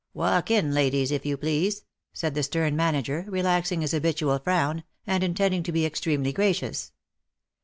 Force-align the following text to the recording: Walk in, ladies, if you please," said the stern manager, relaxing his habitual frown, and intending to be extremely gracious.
Walk 0.15 0.49
in, 0.49 0.73
ladies, 0.73 1.11
if 1.11 1.27
you 1.27 1.37
please," 1.37 1.83
said 2.11 2.33
the 2.33 2.41
stern 2.41 2.75
manager, 2.75 3.23
relaxing 3.27 3.81
his 3.81 3.91
habitual 3.91 4.39
frown, 4.39 4.83
and 5.05 5.23
intending 5.23 5.61
to 5.61 5.71
be 5.71 5.85
extremely 5.85 6.33
gracious. 6.33 6.91